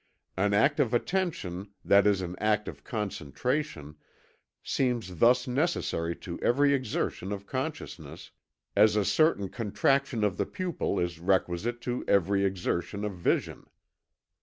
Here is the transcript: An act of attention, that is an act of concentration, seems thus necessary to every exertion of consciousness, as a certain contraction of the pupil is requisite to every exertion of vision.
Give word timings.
An 0.35 0.51
act 0.55 0.79
of 0.79 0.95
attention, 0.95 1.69
that 1.85 2.07
is 2.07 2.21
an 2.21 2.35
act 2.39 2.67
of 2.67 2.83
concentration, 2.83 3.97
seems 4.63 5.17
thus 5.17 5.47
necessary 5.47 6.15
to 6.25 6.39
every 6.39 6.73
exertion 6.73 7.31
of 7.31 7.45
consciousness, 7.45 8.31
as 8.75 8.95
a 8.95 9.05
certain 9.05 9.47
contraction 9.47 10.23
of 10.23 10.37
the 10.37 10.47
pupil 10.47 10.97
is 10.97 11.19
requisite 11.19 11.81
to 11.81 12.03
every 12.07 12.43
exertion 12.43 13.05
of 13.05 13.13
vision. 13.15 13.67